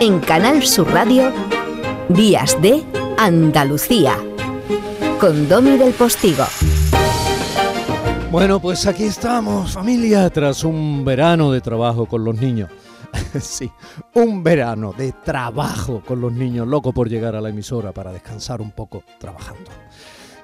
En 0.00 0.20
Canal 0.20 0.62
Sur 0.62 0.90
Radio, 0.92 1.32
Días 2.08 2.60
de 2.62 2.84
Andalucía, 3.18 4.16
con 5.20 5.48
Domi 5.48 5.76
del 5.76 5.92
Postigo. 5.92 6.44
Bueno, 8.30 8.60
pues 8.60 8.86
aquí 8.86 9.04
estamos, 9.04 9.72
familia, 9.72 10.28
tras 10.30 10.62
un 10.62 11.04
verano 11.04 11.50
de 11.50 11.60
trabajo 11.60 12.06
con 12.06 12.24
los 12.24 12.36
niños. 12.36 12.70
sí, 13.40 13.70
un 14.14 14.42
verano 14.42 14.92
de 14.96 15.12
trabajo 15.12 16.02
con 16.06 16.20
los 16.20 16.32
niños, 16.32 16.68
loco 16.68 16.92
por 16.92 17.08
llegar 17.08 17.34
a 17.34 17.40
la 17.40 17.48
emisora 17.48 17.92
para 17.92 18.12
descansar 18.12 18.60
un 18.60 18.70
poco 18.70 19.02
trabajando. 19.18 19.70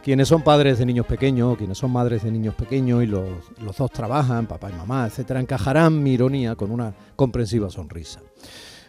Quienes 0.04 0.28
son 0.28 0.42
padres 0.42 0.78
de 0.78 0.84
niños 0.84 1.06
pequeños, 1.06 1.56
quienes 1.56 1.78
son 1.78 1.90
madres 1.90 2.24
de 2.24 2.30
niños 2.30 2.54
pequeños 2.54 3.02
y 3.02 3.06
los, 3.06 3.26
los 3.58 3.74
dos 3.74 3.90
trabajan, 3.90 4.46
papá 4.46 4.68
y 4.70 4.74
mamá, 4.74 5.06
etcétera, 5.06 5.40
encajarán 5.40 6.02
mi 6.02 6.12
ironía 6.12 6.56
con 6.56 6.70
una 6.70 6.92
comprensiva 7.16 7.70
sonrisa. 7.70 8.20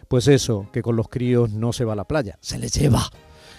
Pues 0.08 0.28
eso, 0.28 0.66
que 0.74 0.82
con 0.82 0.94
los 0.94 1.08
críos 1.08 1.50
no 1.52 1.72
se 1.72 1.86
va 1.86 1.94
a 1.94 1.96
la 1.96 2.04
playa, 2.04 2.36
se 2.42 2.58
les 2.58 2.74
lleva. 2.74 3.02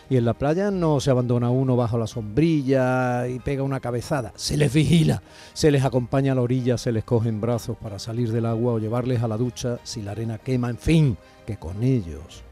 Y 0.07 0.17
en 0.17 0.25
la 0.25 0.35
playa 0.35 0.70
no 0.70 0.99
se 0.99 1.09
abandona 1.09 1.49
uno 1.49 1.75
bajo 1.75 1.97
la 1.97 2.05
sombrilla 2.05 3.27
y 3.27 3.39
pega 3.39 3.63
una 3.63 3.80
cabezada, 3.80 4.33
se 4.35 4.55
les 4.55 4.71
vigila, 4.71 5.23
se 5.53 5.71
les 5.71 5.83
acompaña 5.83 6.33
a 6.33 6.35
la 6.35 6.44
orilla, 6.44 6.77
se 6.77 6.91
les 6.91 7.05
coge 7.05 7.30
en 7.30 7.41
brazos 7.41 7.75
para 7.75 7.97
salir 7.97 8.31
del 8.31 8.45
agua 8.45 8.73
o 8.73 8.80
llevarles 8.80 9.23
a 9.23 9.27
la 9.27 9.35
ducha 9.35 9.80
si 9.81 10.03
la 10.03 10.11
arena 10.11 10.38
quema, 10.38 10.69
en 10.69 10.77
fin, 10.77 11.17
que 11.47 11.58
con 11.58 11.81
ellos, 11.81 12.44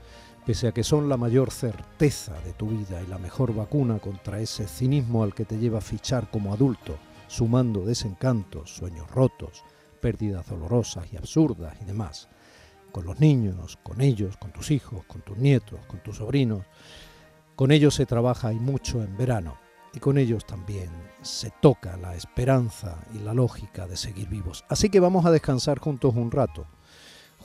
pese 0.45 0.67
a 0.67 0.71
que 0.71 0.83
son 0.83 1.09
la 1.09 1.17
mayor 1.17 1.49
certeza 1.51 2.39
de 2.41 2.53
tu 2.53 2.67
vida 2.67 3.01
y 3.01 3.07
la 3.07 3.17
mejor 3.17 3.53
vacuna 3.53 3.97
contra 3.99 4.39
ese 4.39 4.67
cinismo 4.67 5.23
al 5.23 5.33
que 5.33 5.45
te 5.45 5.57
lleva 5.57 5.79
a 5.79 5.81
fichar 5.81 6.29
como 6.29 6.53
adulto, 6.53 6.97
sumando 7.27 7.83
desencantos, 7.83 8.75
sueños 8.75 9.09
rotos, 9.09 9.63
pérdidas 9.99 10.47
dolorosas 10.47 11.11
y 11.11 11.17
absurdas 11.17 11.75
y 11.81 11.85
demás, 11.85 12.29
con 12.91 13.05
los 13.05 13.19
niños, 13.19 13.77
con 13.81 14.01
ellos, 14.01 14.37
con 14.37 14.51
tus 14.51 14.69
hijos, 14.69 15.03
con 15.05 15.21
tus 15.21 15.37
nietos, 15.37 15.79
con 15.87 16.01
tus 16.03 16.17
sobrinos, 16.17 16.63
con 17.55 17.71
ellos 17.71 17.95
se 17.95 18.05
trabaja 18.05 18.53
y 18.53 18.59
mucho 18.59 19.01
en 19.01 19.17
verano. 19.17 19.57
Y 19.93 19.99
con 19.99 20.17
ellos 20.17 20.45
también 20.45 20.89
se 21.21 21.51
toca 21.61 21.95
la 21.95 22.15
esperanza 22.15 22.99
y 23.13 23.19
la 23.19 23.33
lógica 23.33 23.87
de 23.87 23.95
seguir 23.95 24.27
vivos. 24.27 24.65
Así 24.67 24.89
que 24.89 24.99
vamos 24.99 25.25
a 25.25 25.31
descansar 25.31 25.79
juntos 25.79 26.15
un 26.15 26.31
rato, 26.31 26.67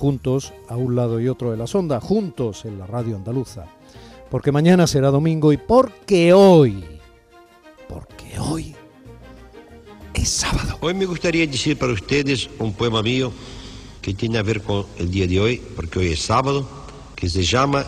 juntos 0.01 0.55
a 0.67 0.77
un 0.77 0.97
lado 0.97 1.20
y 1.20 1.29
otro 1.29 1.51
de 1.51 1.59
la 1.59 1.67
sonda, 1.67 2.01
juntos 2.01 2.65
en 2.65 2.79
la 2.79 2.87
radio 2.87 3.17
andaluza, 3.17 3.67
porque 4.31 4.51
mañana 4.51 4.87
será 4.87 5.11
domingo 5.11 5.53
y 5.53 5.59
porque 5.59 6.33
hoy, 6.33 6.83
porque 7.87 8.39
hoy 8.39 8.75
es 10.15 10.27
sábado. 10.27 10.78
Hoy 10.81 10.95
me 10.95 11.05
gustaría 11.05 11.47
decir 11.47 11.77
para 11.77 11.93
ustedes 11.93 12.48
un 12.59 12.73
poema 12.73 13.03
mío 13.03 13.31
que 14.01 14.15
tiene 14.15 14.39
a 14.39 14.43
ver 14.43 14.62
con 14.62 14.87
el 14.97 15.11
día 15.11 15.27
de 15.27 15.39
hoy, 15.39 15.62
porque 15.77 15.98
hoy 15.98 16.12
es 16.12 16.21
sábado, 16.21 16.67
que 17.15 17.28
se 17.28 17.43
llama 17.43 17.84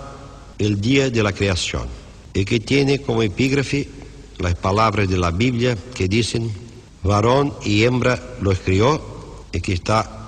El 0.59 0.83
Día 0.83 1.09
de 1.09 1.23
la 1.23 1.33
Creación 1.33 1.87
y 2.35 2.45
que 2.45 2.61
tiene 2.61 3.01
como 3.01 3.23
epígrafe 3.23 3.89
las 4.37 4.55
palabras 4.57 5.09
de 5.09 5.17
la 5.17 5.31
Biblia 5.31 5.79
que 5.95 6.09
dicen, 6.09 6.53
varón 7.03 7.55
y 7.65 7.85
hembra 7.85 8.23
los 8.43 8.59
crió, 8.59 9.01
y 9.51 9.63
que 9.63 9.73
está 9.73 10.19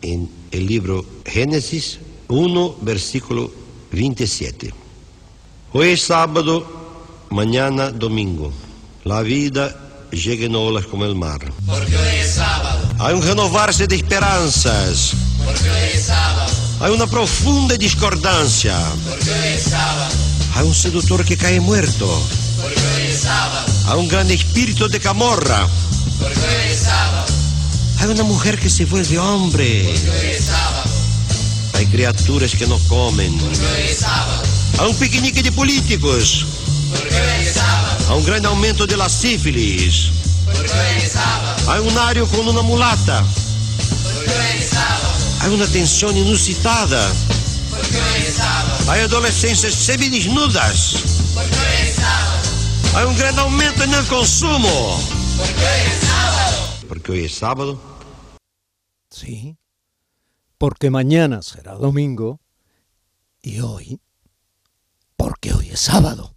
en 0.00 0.43
el 0.54 0.66
libro 0.66 1.04
Génesis 1.26 1.98
1, 2.28 2.76
versículo 2.82 3.50
27. 3.90 4.72
Hoy 5.72 5.88
es 5.88 6.02
sábado, 6.02 6.64
mañana 7.30 7.90
domingo. 7.90 8.52
La 9.02 9.22
vida 9.22 9.76
llega 10.12 10.46
en 10.46 10.54
olas 10.54 10.86
como 10.86 11.04
el 11.06 11.16
mar. 11.16 11.40
Porque 11.66 11.96
hoy 11.96 12.16
es 12.20 12.34
sábado. 12.34 12.88
Hay 13.00 13.14
un 13.14 13.22
renovarse 13.22 13.88
de 13.88 13.96
esperanzas. 13.96 15.14
Porque 15.44 15.68
hoy 15.68 15.90
es 15.92 16.04
sábado. 16.04 16.52
Hay 16.80 16.92
una 16.92 17.08
profunda 17.08 17.76
discordancia. 17.76 18.78
Porque 19.08 19.30
hoy 19.30 19.48
es 19.56 19.62
sábado. 19.64 20.14
Hay 20.54 20.66
un 20.68 20.74
seductor 20.74 21.24
que 21.24 21.36
cae 21.36 21.58
muerto. 21.58 22.06
Porque 22.62 22.80
hoy 22.94 23.10
es 23.10 23.18
sábado. 23.18 23.66
Hay 23.86 23.98
un 23.98 24.06
gran 24.06 24.30
espíritu 24.30 24.88
de 24.88 25.00
camorra. 25.00 25.66
Porque 26.20 26.38
hoy 26.38 26.70
es. 26.70 26.73
Hay 28.04 28.10
una 28.10 28.22
mujer 28.22 28.58
que 28.60 28.68
se 28.68 28.84
vuelve 28.84 29.18
hombre. 29.18 29.82
Porque 29.82 30.10
hoy 30.10 30.26
es 30.32 30.44
sábado. 30.44 30.90
Hay 31.72 31.86
criaturas 31.86 32.54
que 32.54 32.66
no 32.66 32.78
comen. 32.80 33.38
Porque 33.38 33.64
hoy 33.64 33.88
es 33.88 34.00
sábado. 34.00 34.42
Hay 34.78 34.90
un 34.90 34.96
piquenique 34.96 35.42
de 35.42 35.50
políticos. 35.50 36.44
Porque 36.90 37.14
hoy 37.14 37.46
es 37.46 37.54
sábado. 37.54 37.96
Hay 38.10 38.18
un 38.18 38.26
gran 38.26 38.44
aumento 38.44 38.86
de 38.86 38.98
la 38.98 39.08
sífilis. 39.08 40.10
Porque 40.44 40.70
hoy 40.70 41.02
es 41.02 41.12
sábado. 41.12 41.72
Hay 41.72 41.80
un 41.80 41.96
ario 41.96 42.26
con 42.26 42.46
una 42.46 42.60
mulata. 42.60 43.24
Porque 44.02 44.28
hoy 44.28 44.58
es 44.58 44.68
sábado. 44.68 45.08
Hay 45.40 45.54
una 45.54 45.66
tensión 45.66 46.14
inusitada. 46.14 47.10
Porque 47.70 47.96
hoy 47.96 48.22
es 48.28 48.34
sábado. 48.34 48.90
Hay 48.90 49.00
adolescentes 49.00 49.74
semidesnudas. 49.74 50.96
Porque 51.32 51.56
hoy 51.56 51.88
es 51.88 51.94
sábado. 51.94 52.96
Hay 52.96 53.04
un 53.06 53.16
gran 53.16 53.38
aumento 53.38 53.82
en 53.82 53.94
el 53.94 54.04
consumo. 54.08 55.00
Porque 55.38 55.54
hoy 55.54 55.90
es 55.90 56.06
sábado. 56.06 56.68
Porque 56.86 57.12
hoy 57.12 57.24
es 57.24 57.34
sábado. 57.34 57.94
Sí, 59.14 59.58
porque 60.58 60.90
mañana 60.90 61.40
será 61.40 61.74
domingo 61.74 62.40
y 63.40 63.60
hoy, 63.60 64.00
porque 65.16 65.52
hoy 65.52 65.68
es 65.68 65.78
sábado. 65.78 66.34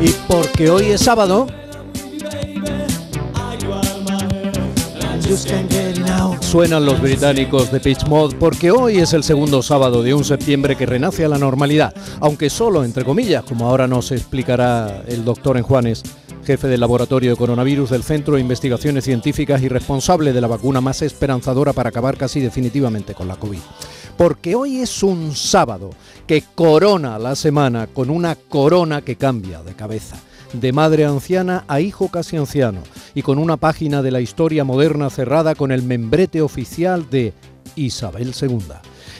Y 0.00 0.08
porque 0.26 0.70
hoy 0.70 0.86
es 0.86 1.02
sábado, 1.02 1.46
Suenan 6.40 6.84
los 6.84 7.00
británicos 7.00 7.72
de 7.72 7.80
Pitch 7.80 8.06
Mod 8.06 8.34
porque 8.34 8.70
hoy 8.70 8.98
es 8.98 9.14
el 9.14 9.24
segundo 9.24 9.62
sábado 9.62 10.02
de 10.02 10.12
un 10.12 10.22
septiembre 10.22 10.76
que 10.76 10.84
renace 10.84 11.24
a 11.24 11.28
la 11.28 11.38
normalidad, 11.38 11.94
aunque 12.20 12.50
solo 12.50 12.84
entre 12.84 13.04
comillas, 13.04 13.42
como 13.42 13.66
ahora 13.66 13.86
nos 13.86 14.12
explicará 14.12 15.02
el 15.06 15.24
doctor 15.24 15.56
en 15.56 15.62
Juanes, 15.62 16.02
jefe 16.44 16.68
del 16.68 16.80
laboratorio 16.80 17.30
de 17.30 17.36
coronavirus 17.36 17.90
del 17.90 18.02
Centro 18.02 18.34
de 18.34 18.42
Investigaciones 18.42 19.04
Científicas 19.04 19.62
y 19.62 19.68
responsable 19.68 20.34
de 20.34 20.40
la 20.42 20.46
vacuna 20.46 20.82
más 20.82 21.00
esperanzadora 21.00 21.72
para 21.72 21.88
acabar 21.88 22.18
casi 22.18 22.40
definitivamente 22.40 23.14
con 23.14 23.26
la 23.26 23.36
COVID. 23.36 23.60
Porque 24.18 24.54
hoy 24.54 24.80
es 24.80 25.02
un 25.02 25.34
sábado 25.34 25.90
que 26.26 26.44
corona 26.54 27.18
la 27.18 27.34
semana 27.34 27.86
con 27.86 28.10
una 28.10 28.36
corona 28.36 29.00
que 29.00 29.16
cambia 29.16 29.62
de 29.62 29.74
cabeza 29.74 30.16
de 30.60 30.72
madre 30.72 31.04
anciana 31.04 31.64
a 31.68 31.80
hijo 31.80 32.08
casi 32.08 32.36
anciano, 32.36 32.80
y 33.14 33.22
con 33.22 33.38
una 33.38 33.56
página 33.56 34.02
de 34.02 34.10
la 34.10 34.20
historia 34.20 34.64
moderna 34.64 35.10
cerrada 35.10 35.54
con 35.54 35.72
el 35.72 35.82
membrete 35.82 36.42
oficial 36.42 37.08
de 37.10 37.32
Isabel 37.76 38.32
II. 38.40 38.58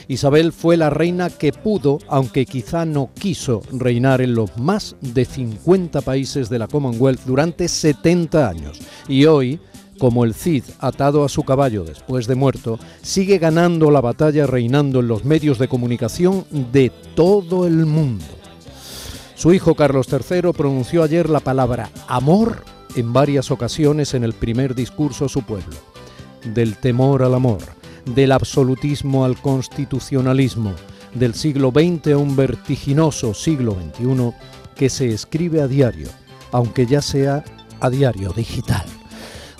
Isabel 0.07 0.51
fue 0.51 0.77
la 0.77 0.89
reina 0.89 1.29
que 1.29 1.51
pudo, 1.51 1.99
aunque 2.07 2.45
quizá 2.45 2.85
no 2.85 3.09
quiso, 3.13 3.61
reinar 3.71 4.21
en 4.21 4.35
los 4.35 4.55
más 4.57 4.95
de 5.01 5.25
50 5.25 6.01
países 6.01 6.49
de 6.49 6.59
la 6.59 6.67
Commonwealth 6.67 7.21
durante 7.25 7.67
70 7.67 8.47
años. 8.47 8.79
Y 9.07 9.25
hoy, 9.25 9.59
como 9.97 10.23
el 10.23 10.33
Cid 10.33 10.63
atado 10.79 11.23
a 11.23 11.29
su 11.29 11.43
caballo 11.43 11.83
después 11.83 12.27
de 12.27 12.35
muerto, 12.35 12.79
sigue 13.01 13.39
ganando 13.39 13.89
la 13.89 14.01
batalla 14.01 14.45
reinando 14.45 14.99
en 14.99 15.07
los 15.07 15.25
medios 15.25 15.57
de 15.57 15.67
comunicación 15.67 16.45
de 16.71 16.91
todo 17.15 17.65
el 17.65 17.85
mundo. 17.85 18.25
Su 19.35 19.53
hijo 19.53 19.75
Carlos 19.75 20.07
III 20.09 20.53
pronunció 20.53 21.03
ayer 21.03 21.29
la 21.29 21.41
palabra 21.41 21.89
amor 22.07 22.63
en 22.95 23.11
varias 23.11 23.51
ocasiones 23.51 24.13
en 24.13 24.23
el 24.23 24.31
primer 24.31 24.75
discurso 24.75 25.25
a 25.25 25.29
su 25.29 25.43
pueblo. 25.43 25.75
Del 26.53 26.77
temor 26.77 27.21
al 27.21 27.33
amor, 27.35 27.59
del 28.05 28.31
absolutismo 28.31 29.25
al 29.25 29.39
constitucionalismo, 29.41 30.73
del 31.13 31.33
siglo 31.33 31.71
XX 31.71 32.13
a 32.13 32.17
un 32.17 32.37
vertiginoso 32.37 33.33
siglo 33.33 33.75
XXI 33.75 34.31
que 34.73 34.89
se 34.89 35.09
escribe 35.09 35.61
a 35.61 35.67
diario, 35.67 36.07
aunque 36.53 36.85
ya 36.85 37.01
sea 37.01 37.43
a 37.81 37.89
diario 37.89 38.31
digital. 38.31 38.85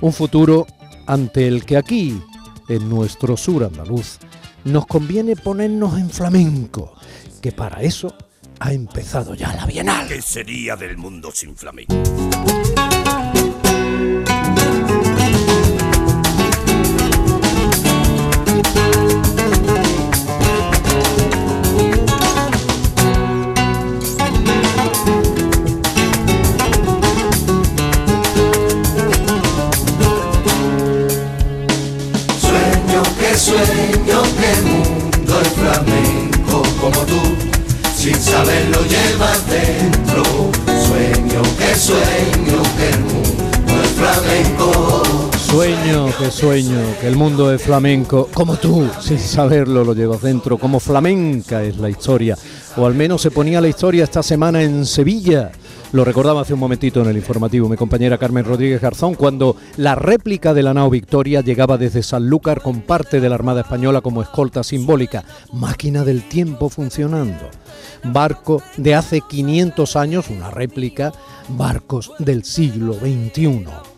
Un 0.02 0.14
futuro 0.14 0.68
ante 1.06 1.50
el 1.50 1.66
que 1.66 1.76
aquí, 1.76 2.22
en 2.70 2.88
nuestro 2.88 3.36
sur 3.36 3.66
andaluz, 3.66 4.20
nos 4.64 4.86
conviene 4.88 5.36
ponernos 5.36 6.00
en 6.00 6.10
flamenco, 6.10 6.94
que 7.42 7.52
para 7.52 7.82
eso 7.82 8.14
ha 8.60 8.74
empezado 8.74 9.34
ya 9.34 9.54
la 9.54 9.66
Bienal. 9.66 10.08
¿Qué 10.08 10.22
sería 10.22 10.76
del 10.76 10.98
mundo 10.98 11.32
sin 11.32 11.56
flamenco? 11.56 11.94
Sueño, 46.36 46.82
que 47.00 47.08
el 47.08 47.16
mundo 47.16 47.50
es 47.54 47.62
flamenco, 47.62 48.28
como 48.34 48.58
tú, 48.58 48.86
sin 49.00 49.18
saberlo 49.18 49.86
lo 49.86 49.94
llevas 49.94 50.22
dentro, 50.22 50.58
como 50.58 50.82
flamenca 50.82 51.64
es 51.64 51.78
la 51.78 51.90
historia, 51.90 52.38
o 52.76 52.86
al 52.86 52.94
menos 52.94 53.22
se 53.22 53.32
ponía 53.32 53.62
la 53.62 53.70
historia 53.70 54.04
esta 54.04 54.22
semana 54.22 54.62
en 54.62 54.86
Sevilla. 54.86 55.54
Lo 55.94 56.04
recordaba 56.04 56.42
hace 56.42 56.54
un 56.54 56.60
momentito 56.60 57.02
en 57.02 57.08
el 57.08 57.16
informativo 57.16 57.70
mi 57.70 57.78
compañera 57.78 58.18
Carmen 58.18 58.44
Rodríguez 58.44 58.82
Garzón 58.82 59.16
cuando 59.16 59.56
la 59.78 59.96
réplica 59.96 60.54
de 60.54 60.64
la 60.64 60.74
nao 60.74 60.90
Victoria 60.90 61.40
llegaba 61.40 61.78
desde 61.78 62.04
Sanlúcar 62.04 62.62
con 62.62 62.82
parte 62.82 63.22
de 63.22 63.30
la 63.30 63.36
Armada 63.36 63.62
Española 63.62 64.02
como 64.02 64.22
escolta 64.22 64.62
simbólica, 64.62 65.24
máquina 65.54 66.04
del 66.04 66.28
tiempo 66.28 66.68
funcionando. 66.68 67.50
Barco 68.04 68.62
de 68.76 68.94
hace 68.94 69.22
500 69.22 69.96
años, 69.96 70.30
una 70.30 70.52
réplica, 70.52 71.14
barcos 71.48 72.12
del 72.20 72.44
siglo 72.44 72.94
XXI 72.96 73.95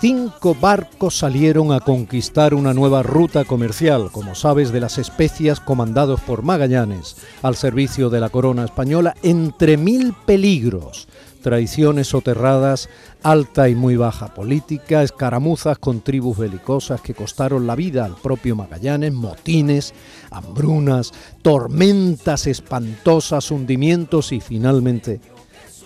cinco 0.00 0.54
barcos 0.54 1.18
salieron 1.18 1.72
a 1.72 1.80
conquistar 1.80 2.54
una 2.54 2.72
nueva 2.72 3.02
ruta 3.02 3.44
comercial, 3.44 4.10
como 4.12 4.34
sabes, 4.34 4.70
de 4.70 4.80
las 4.80 4.98
especias 4.98 5.60
comandados 5.60 6.20
por 6.20 6.42
Magallanes, 6.42 7.16
al 7.42 7.56
servicio 7.56 8.08
de 8.08 8.20
la 8.20 8.28
corona 8.28 8.64
española, 8.64 9.14
entre 9.22 9.76
mil 9.76 10.14
peligros, 10.24 11.08
traiciones 11.42 12.08
soterradas, 12.08 12.88
alta 13.24 13.68
y 13.68 13.74
muy 13.74 13.96
baja 13.96 14.34
política, 14.34 15.02
escaramuzas 15.02 15.78
con 15.78 16.00
tribus 16.00 16.38
belicosas 16.38 17.00
que 17.00 17.14
costaron 17.14 17.66
la 17.66 17.74
vida 17.74 18.04
al 18.04 18.14
propio 18.14 18.54
Magallanes, 18.54 19.12
motines, 19.12 19.94
hambrunas, 20.30 21.12
tormentas 21.42 22.46
espantosas, 22.46 23.50
hundimientos 23.50 24.30
y 24.32 24.40
finalmente 24.40 25.20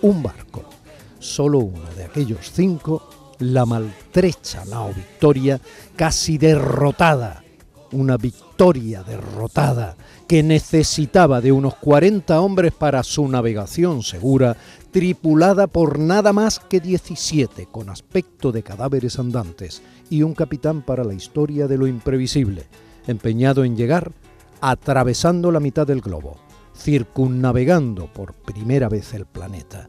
un 0.02 0.22
barco, 0.22 0.64
solo 1.18 1.60
uno 1.60 1.88
de 1.96 2.04
aquellos 2.04 2.52
cinco, 2.52 3.21
la 3.42 3.66
maltrecha 3.66 4.64
nao 4.64 4.92
Victoria, 4.94 5.60
casi 5.96 6.38
derrotada, 6.38 7.42
una 7.92 8.16
victoria 8.16 9.02
derrotada 9.02 9.96
que 10.26 10.42
necesitaba 10.42 11.40
de 11.40 11.52
unos 11.52 11.74
40 11.74 12.40
hombres 12.40 12.72
para 12.72 13.02
su 13.02 13.28
navegación 13.28 14.02
segura, 14.02 14.56
tripulada 14.90 15.66
por 15.66 15.98
nada 15.98 16.32
más 16.32 16.58
que 16.58 16.80
17, 16.80 17.66
con 17.70 17.90
aspecto 17.90 18.52
de 18.52 18.62
cadáveres 18.62 19.18
andantes, 19.18 19.82
y 20.08 20.22
un 20.22 20.34
capitán 20.34 20.82
para 20.82 21.04
la 21.04 21.14
historia 21.14 21.66
de 21.66 21.76
lo 21.76 21.86
imprevisible, 21.86 22.64
empeñado 23.06 23.64
en 23.64 23.76
llegar 23.76 24.12
atravesando 24.62 25.50
la 25.50 25.60
mitad 25.60 25.86
del 25.86 26.00
globo, 26.00 26.36
circunnavegando 26.74 28.06
por 28.12 28.32
primera 28.32 28.88
vez 28.88 29.12
el 29.12 29.26
planeta. 29.26 29.88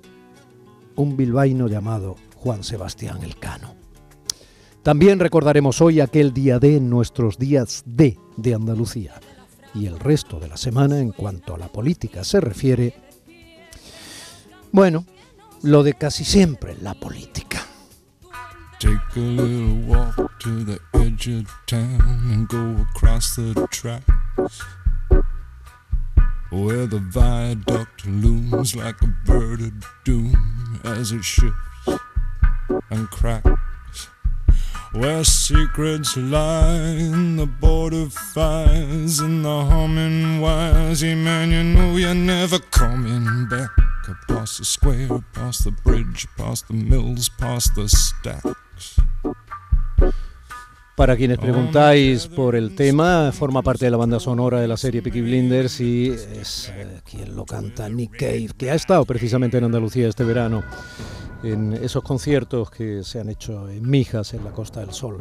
Un 0.95 1.15
bilbaíno 1.15 1.67
llamado 1.67 2.15
Juan 2.43 2.63
Sebastián 2.65 3.23
Elcano. 3.23 3.73
También 4.83 5.19
recordaremos 5.19 5.79
hoy 5.79 6.01
aquel 6.01 6.33
día 6.33 6.59
de 6.59 6.81
nuestros 6.81 7.37
días 7.37 7.83
de 7.85 8.17
de 8.35 8.53
Andalucía 8.53 9.13
y 9.73 9.85
el 9.85 9.97
resto 9.97 10.41
de 10.41 10.49
la 10.49 10.57
semana 10.57 10.99
en 10.99 11.11
cuanto 11.11 11.55
a 11.55 11.57
la 11.57 11.69
política 11.69 12.25
se 12.25 12.41
refiere, 12.41 12.95
bueno, 14.73 15.05
lo 15.61 15.83
de 15.83 15.93
casi 15.93 16.25
siempre 16.25 16.75
la 16.81 16.93
política. 16.95 17.61
Take 18.79 18.97
a 19.15 19.19
little 19.19 19.85
walk 19.87 20.15
to 20.39 20.65
the 20.65 20.79
edge 20.95 21.29
of 21.29 21.49
town 21.65 22.01
and 22.33 22.49
go 22.49 22.83
across 22.91 23.35
the 23.35 23.53
tracks 23.69 24.61
where 26.51 26.87
the 26.87 26.99
viaduct 27.09 28.05
looms 28.05 28.75
like 28.75 29.01
a 29.01 29.07
bird 29.25 29.61
of 29.61 29.71
doom 30.03 30.81
as 30.83 31.13
it 31.13 31.23
shifts 31.23 32.12
and 32.93 33.09
cracks. 33.09 34.07
Where 34.93 35.23
secrets 35.23 36.15
lie 36.15 36.97
in 36.99 37.35
the 37.35 37.47
border 37.47 38.09
fires 38.09 39.19
and 39.19 39.43
the 39.43 39.65
humming 39.65 40.39
wires. 40.39 41.01
Yeah, 41.01 41.15
man, 41.15 41.51
you 41.51 41.63
know 41.63 41.97
you're 41.97 42.13
never 42.13 42.59
coming 42.59 43.47
back. 43.49 43.71
Past 44.27 44.59
the 44.59 44.65
square, 44.65 45.23
past 45.33 45.63
the 45.63 45.71
bridge, 45.71 46.27
past 46.37 46.67
the 46.67 46.73
mills, 46.73 47.29
past 47.29 47.73
the 47.75 47.89
stacks. 47.89 49.01
Para 50.95 51.17
quienes 51.17 51.39
preguntáis 51.39 52.27
por 52.27 52.55
el 52.55 52.75
tema, 52.75 53.31
forma 53.31 53.63
parte 53.63 53.85
de 53.85 53.91
la 53.91 53.97
banda 53.97 54.19
sonora 54.19 54.61
de 54.61 54.67
la 54.67 54.77
serie 54.77 55.01
Peaky 55.01 55.21
Blinders 55.21 55.79
y 55.81 56.09
es 56.11 56.71
eh, 56.75 57.01
quien 57.03 57.35
lo 57.35 57.45
canta 57.45 57.89
Nick 57.89 58.11
Cave, 58.11 58.49
que 58.55 58.69
ha 58.69 58.75
estado 58.75 59.03
precisamente 59.03 59.57
en 59.57 59.63
Andalucía 59.63 60.07
este 60.07 60.23
verano 60.23 60.63
en 61.43 61.73
esos 61.73 62.03
conciertos 62.03 62.69
que 62.71 63.03
se 63.03 63.19
han 63.19 63.29
hecho 63.29 63.69
en 63.69 63.89
Mijas, 63.89 64.33
en 64.33 64.43
la 64.43 64.51
Costa 64.51 64.79
del 64.79 64.93
Sol. 64.93 65.17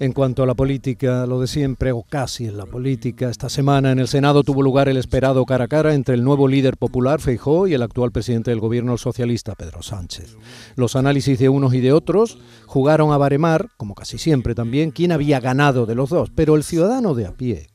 En 0.00 0.12
cuanto 0.12 0.42
a 0.42 0.46
la 0.46 0.54
política, 0.54 1.26
lo 1.26 1.40
de 1.40 1.46
siempre, 1.46 1.92
o 1.92 2.02
casi 2.02 2.46
en 2.46 2.56
la 2.56 2.66
política, 2.66 3.30
esta 3.30 3.48
semana 3.48 3.92
en 3.92 4.00
el 4.00 4.08
Senado 4.08 4.42
tuvo 4.42 4.62
lugar 4.62 4.88
el 4.88 4.96
esperado 4.96 5.44
cara 5.44 5.64
a 5.64 5.68
cara 5.68 5.94
entre 5.94 6.14
el 6.14 6.24
nuevo 6.24 6.48
líder 6.48 6.76
popular, 6.76 7.20
Feijó, 7.20 7.68
y 7.68 7.74
el 7.74 7.82
actual 7.82 8.10
presidente 8.10 8.50
del 8.50 8.60
gobierno 8.60 8.98
socialista, 8.98 9.54
Pedro 9.54 9.82
Sánchez. 9.82 10.36
Los 10.74 10.96
análisis 10.96 11.38
de 11.38 11.48
unos 11.48 11.74
y 11.74 11.80
de 11.80 11.92
otros 11.92 12.38
jugaron 12.66 13.12
a 13.12 13.18
baremar, 13.18 13.68
como 13.76 13.94
casi 13.94 14.18
siempre 14.18 14.54
también, 14.54 14.90
quién 14.90 15.12
había 15.12 15.40
ganado 15.40 15.86
de 15.86 15.94
los 15.94 16.10
dos, 16.10 16.30
pero 16.34 16.56
el 16.56 16.64
ciudadano 16.64 17.14
de 17.14 17.26
a 17.26 17.32
pie, 17.32 17.71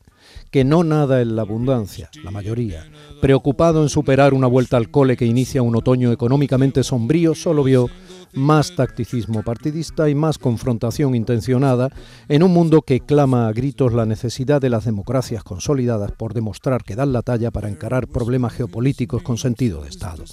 que 0.50 0.64
no 0.64 0.84
nada 0.84 1.20
en 1.20 1.36
la 1.36 1.42
abundancia, 1.42 2.10
la 2.24 2.30
mayoría, 2.30 2.90
preocupado 3.20 3.82
en 3.82 3.88
superar 3.88 4.34
una 4.34 4.46
vuelta 4.46 4.76
al 4.76 4.90
cole 4.90 5.16
que 5.16 5.26
inicia 5.26 5.62
un 5.62 5.76
otoño 5.76 6.12
económicamente 6.12 6.82
sombrío, 6.82 7.34
solo 7.34 7.62
vio 7.62 7.88
más 8.32 8.74
tacticismo 8.76 9.42
partidista 9.42 10.08
y 10.08 10.14
más 10.14 10.38
confrontación 10.38 11.14
intencionada 11.14 11.90
en 12.28 12.42
un 12.42 12.52
mundo 12.52 12.82
que 12.82 13.00
clama 13.00 13.48
a 13.48 13.52
gritos 13.52 13.92
la 13.92 14.06
necesidad 14.06 14.60
de 14.60 14.70
las 14.70 14.84
democracias 14.84 15.44
consolidadas 15.44 16.12
por 16.12 16.34
demostrar 16.34 16.84
que 16.84 16.96
dan 16.96 17.12
la 17.12 17.22
talla 17.22 17.50
para 17.50 17.68
encarar 17.68 18.08
problemas 18.08 18.52
geopolíticos 18.52 19.22
con 19.22 19.38
sentido 19.38 19.82
de 19.82 19.88
Estado. 19.88 20.24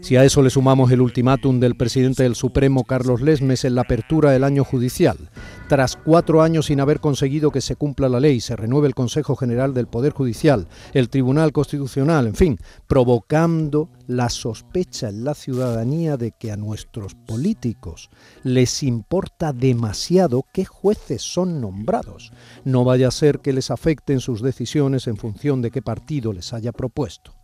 Si 0.00 0.16
a 0.16 0.24
eso 0.24 0.42
le 0.42 0.50
sumamos 0.50 0.90
el 0.90 1.00
ultimátum 1.00 1.60
del 1.60 1.76
presidente 1.76 2.22
del 2.22 2.34
Supremo, 2.34 2.84
Carlos 2.84 3.20
Lesmes, 3.20 3.64
en 3.64 3.74
la 3.74 3.82
apertura 3.82 4.30
del 4.30 4.44
año 4.44 4.64
judicial, 4.64 5.16
tras 5.68 5.96
cuatro 5.96 6.42
años 6.42 6.66
sin 6.66 6.80
haber 6.80 7.00
conseguido 7.00 7.50
que 7.50 7.60
se 7.60 7.76
cumpla 7.76 8.08
la 8.08 8.20
ley, 8.20 8.40
se 8.40 8.56
renueve 8.56 8.86
el 8.86 8.94
Consejo 8.94 9.36
General 9.36 9.74
del 9.74 9.88
Poder 9.88 10.12
Judicial, 10.12 10.68
el 10.92 11.08
Tribunal 11.08 11.52
Constitucional, 11.52 12.26
en 12.26 12.34
fin, 12.34 12.58
provocando 12.86 13.88
la 14.06 14.28
sospecha 14.28 15.08
en 15.08 15.24
la 15.24 15.34
ciudadanía 15.34 16.16
de 16.16 16.32
que 16.32 16.52
a 16.52 16.56
nuestros 16.56 17.14
políticos 17.26 18.10
les 18.42 18.82
importa 18.82 19.52
demasiado 19.52 20.44
qué 20.52 20.64
jueces 20.64 21.22
son 21.22 21.60
nombrados. 21.60 22.32
No 22.64 22.84
vaya 22.84 23.08
a 23.08 23.10
ser 23.12 23.40
que 23.40 23.52
les 23.52 23.70
afecten 23.70 24.20
sus 24.20 24.40
decisiones 24.40 25.06
en 25.06 25.16
función 25.16 25.62
de 25.62 25.70
qué 25.70 25.82
partido 25.82 26.32
les 26.32 26.52
haya 26.52 26.72
propuesto. 26.72 27.34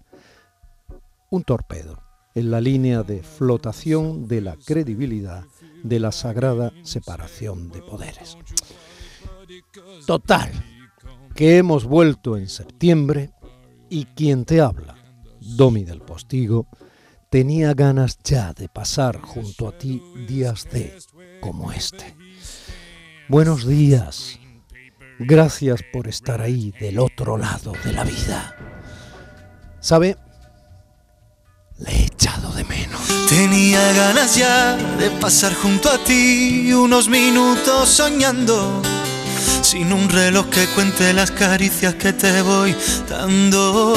Un 1.31 1.43
torpedo 1.43 1.99
en 2.35 2.51
la 2.51 2.61
línea 2.61 3.03
de 3.03 3.23
flotación 3.23 4.27
de 4.29 4.41
la 4.41 4.57
credibilidad 4.57 5.45
de 5.83 6.01
la 6.01 6.12
sagrada 6.12 6.73
separación 6.83 7.71
de 7.71 7.83
poderes. 7.83 8.39
Total, 10.07 10.51
que 11.35 11.59
hemos 11.59 11.85
vuelto 11.85 12.37
en 12.37 12.49
septiembre 12.49 13.31
y 13.91 14.05
quien 14.07 14.45
te 14.45 14.61
habla, 14.61 14.97
Domi 15.41 15.85
del 15.85 16.01
Postigo, 16.01 16.67
tenía 17.33 17.73
ganas 17.73 18.19
ya 18.23 18.53
de 18.53 18.69
pasar 18.69 19.19
junto 19.23 19.67
a 19.67 19.73
ti 19.73 20.03
días 20.29 20.69
de 20.71 20.99
como 21.41 21.73
este. 21.73 22.15
Buenos 23.27 23.67
días. 23.67 24.39
Gracias 25.19 25.81
por 25.95 26.09
estar 26.09 26.43
ahí 26.43 26.75
del 26.79 26.99
otro 26.99 27.39
lado 27.39 27.73
de 27.85 27.93
la 27.95 28.05
vida. 28.05 28.55
¿Sabe? 29.81 30.19
Le 31.79 31.91
he 31.91 32.05
echado 32.05 32.53
de 32.53 32.65
menos. 32.65 33.01
Tenía 33.31 33.81
ganas 33.95 34.37
ya 34.37 34.77
de 34.99 35.11
pasar 35.12 35.55
junto 35.55 35.89
a 35.91 35.97
ti 36.05 36.71
unos 36.75 37.09
minutos 37.09 37.89
soñando. 37.89 38.83
Sin 39.62 39.91
un 39.91 40.11
reloj 40.11 40.51
que 40.51 40.67
cuente 40.75 41.15
las 41.15 41.31
caricias 41.31 41.95
que 41.95 42.12
te 42.12 42.43
voy 42.43 42.77
dando. 43.09 43.95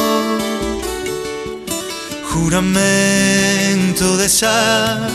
Juramento 2.36 4.18
de 4.18 4.28
sal 4.28 5.10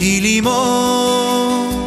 y 0.00 0.20
limón. 0.20 1.84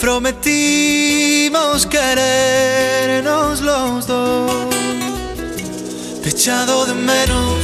Prometimos 0.00 1.86
querernos 1.86 3.60
los 3.62 4.06
dos. 4.06 4.52
Te 6.22 6.28
he 6.28 6.30
echado 6.30 6.86
de 6.86 6.94
menos 6.94 7.56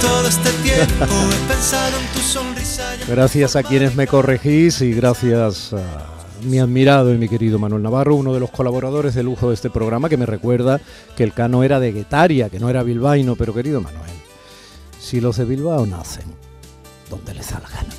todo 0.00 0.28
este 0.28 0.50
tiempo. 0.62 1.04
He 1.04 1.48
pensado 1.52 1.98
en 1.98 2.06
tu 2.14 2.20
sonrisa. 2.20 2.84
Gracias 3.08 3.56
a 3.56 3.64
quienes 3.64 3.96
me 3.96 4.06
corregís 4.06 4.80
y 4.82 4.92
gracias 4.92 5.72
a 5.72 6.06
mi 6.44 6.60
admirado 6.60 7.12
y 7.12 7.18
mi 7.18 7.28
querido 7.28 7.58
Manuel 7.58 7.82
Navarro, 7.82 8.14
uno 8.14 8.32
de 8.32 8.38
los 8.40 8.50
colaboradores 8.50 9.16
de 9.16 9.24
lujo 9.24 9.48
de 9.48 9.54
este 9.54 9.68
programa, 9.68 10.08
que 10.08 10.16
me 10.16 10.26
recuerda 10.26 10.80
que 11.16 11.24
el 11.24 11.32
cano 11.32 11.64
era 11.64 11.80
de 11.80 11.90
Guetaria, 11.90 12.48
que 12.50 12.60
no 12.60 12.70
era 12.70 12.84
bilbaíno, 12.84 13.34
pero 13.34 13.52
querido 13.52 13.80
Manuel, 13.80 14.10
si 14.98 15.20
los 15.20 15.36
de 15.36 15.44
Bilbao 15.44 15.86
nacen 15.86 16.24
donde 17.10 17.34
les 17.34 17.50
da 17.50 17.60
la 17.60 17.68
gana. 17.68 17.94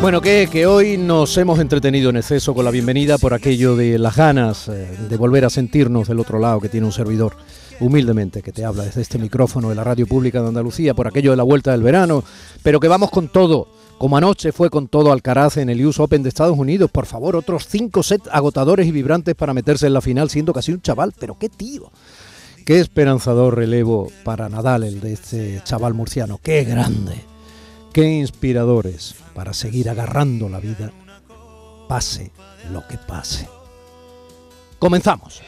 Bueno, 0.00 0.20
que, 0.20 0.48
que, 0.52 0.66
hoy 0.66 0.98
nos 0.98 1.36
hemos 1.38 1.58
entretenido 1.60 2.10
en 2.10 2.16
exceso 2.16 2.54
con 2.54 2.64
la 2.66 2.70
bienvenida 2.70 3.16
por 3.16 3.32
aquello 3.32 3.74
de 3.74 3.98
las 3.98 4.16
ganas 4.16 4.68
eh, 4.68 4.96
de 5.08 5.16
volver 5.16 5.46
a 5.46 5.50
sentirnos 5.50 6.08
del 6.08 6.20
otro 6.20 6.38
lado 6.38 6.60
que 6.60 6.68
tiene 6.68 6.86
un 6.86 6.92
servidor 6.92 7.36
humildemente 7.80 8.42
que 8.42 8.52
te 8.52 8.64
habla 8.64 8.84
desde 8.84 9.02
este 9.02 9.18
micrófono 9.18 9.68
de 9.68 9.74
la 9.74 9.84
radio 9.84 10.06
pública 10.06 10.40
de 10.40 10.48
Andalucía 10.48 10.94
por 10.94 11.06
aquello 11.06 11.30
de 11.30 11.36
la 11.36 11.42
vuelta 11.42 11.72
del 11.72 11.82
verano, 11.82 12.24
pero 12.62 12.80
que 12.80 12.88
vamos 12.88 13.10
con 13.10 13.28
todo. 13.28 13.68
Como 13.98 14.16
anoche 14.16 14.52
fue 14.52 14.70
con 14.70 14.88
todo 14.88 15.12
Alcaraz 15.12 15.56
en 15.56 15.70
el 15.70 15.84
US 15.86 16.00
Open 16.00 16.22
de 16.22 16.28
Estados 16.28 16.58
Unidos, 16.58 16.90
por 16.90 17.06
favor, 17.06 17.36
otros 17.36 17.66
cinco 17.68 18.02
sets 18.02 18.28
agotadores 18.32 18.86
y 18.86 18.92
vibrantes 18.92 19.34
para 19.34 19.54
meterse 19.54 19.86
en 19.86 19.94
la 19.94 20.00
final 20.00 20.30
siendo 20.30 20.52
casi 20.52 20.72
un 20.72 20.82
chaval, 20.82 21.12
pero 21.18 21.38
qué 21.38 21.48
tío. 21.48 21.90
Qué 22.64 22.80
esperanzador 22.80 23.56
relevo 23.56 24.10
para 24.24 24.48
Nadal 24.48 24.84
el 24.84 25.00
de 25.00 25.12
este 25.12 25.60
chaval 25.64 25.94
murciano, 25.94 26.40
qué 26.42 26.64
grande. 26.64 27.14
Qué 27.92 28.10
inspiradores 28.10 29.14
para 29.34 29.52
seguir 29.52 29.88
agarrando 29.88 30.48
la 30.48 30.58
vida, 30.58 30.90
pase 31.88 32.32
lo 32.72 32.86
que 32.88 32.98
pase. 32.98 33.48
Comenzamos. 34.80 35.40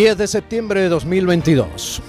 ...10 0.00 0.14
de 0.14 0.26
septiembre 0.26 0.80
de 0.80 0.88
2022... 0.88 2.00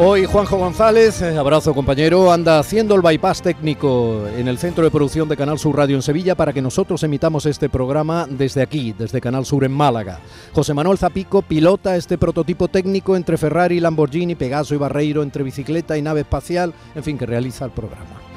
Hoy 0.00 0.24
Juanjo 0.26 0.56
González, 0.56 1.20
eh, 1.22 1.36
abrazo 1.36 1.74
compañero, 1.74 2.30
anda 2.30 2.60
haciendo 2.60 2.94
el 2.94 3.02
bypass 3.02 3.42
técnico 3.42 4.28
en 4.28 4.46
el 4.46 4.56
centro 4.56 4.84
de 4.84 4.92
producción 4.92 5.28
de 5.28 5.36
Canal 5.36 5.58
Sur 5.58 5.76
Radio 5.76 5.96
en 5.96 6.02
Sevilla 6.02 6.36
para 6.36 6.52
que 6.52 6.62
nosotros 6.62 7.02
emitamos 7.02 7.46
este 7.46 7.68
programa 7.68 8.28
desde 8.30 8.62
aquí, 8.62 8.94
desde 8.96 9.20
Canal 9.20 9.44
Sur 9.44 9.64
en 9.64 9.72
Málaga. 9.72 10.20
José 10.52 10.72
Manuel 10.72 10.98
Zapico 10.98 11.42
pilota 11.42 11.96
este 11.96 12.18
prototipo 12.18 12.68
técnico 12.68 13.16
entre 13.16 13.36
Ferrari, 13.36 13.80
Lamborghini, 13.80 14.36
Pegaso 14.36 14.76
y 14.76 14.78
Barreiro, 14.78 15.24
entre 15.24 15.42
bicicleta 15.42 15.98
y 15.98 16.02
nave 16.02 16.20
espacial, 16.20 16.72
en 16.94 17.02
fin, 17.02 17.18
que 17.18 17.26
realiza 17.26 17.64
el 17.64 17.72
programa. 17.72 18.27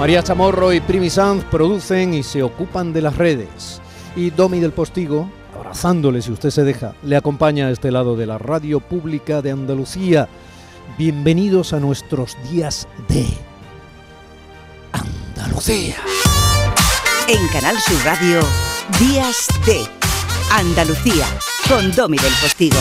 María 0.00 0.22
Chamorro 0.22 0.72
y 0.72 0.80
Primi 0.80 1.10
Sanz 1.10 1.44
producen 1.44 2.14
y 2.14 2.22
se 2.22 2.42
ocupan 2.42 2.94
de 2.94 3.02
las 3.02 3.18
redes. 3.18 3.82
Y 4.16 4.30
Domi 4.30 4.58
del 4.58 4.72
Postigo, 4.72 5.30
abrazándole 5.54 6.22
si 6.22 6.32
usted 6.32 6.48
se 6.48 6.64
deja, 6.64 6.94
le 7.02 7.16
acompaña 7.16 7.66
a 7.66 7.70
este 7.70 7.90
lado 7.90 8.16
de 8.16 8.24
la 8.24 8.38
radio 8.38 8.80
pública 8.80 9.42
de 9.42 9.50
Andalucía. 9.50 10.26
Bienvenidos 10.96 11.74
a 11.74 11.80
nuestros 11.80 12.38
días 12.50 12.88
de 13.08 13.26
Andalucía. 14.90 15.96
En 17.28 17.48
Canal 17.48 17.76
Sur 17.80 18.02
Radio, 18.02 18.40
Días 18.98 19.48
de 19.66 19.84
Andalucía, 20.50 21.26
con 21.68 21.94
Domi 21.94 22.16
del 22.16 22.32
Postigo. 22.40 22.78